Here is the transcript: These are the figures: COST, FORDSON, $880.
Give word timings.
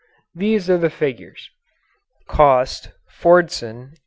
These 0.33 0.67
are 0.67 0.79
the 0.79 0.89
figures: 0.89 1.51
COST, 2.27 2.89
FORDSON, 3.07 3.91
$880. 3.99 3.99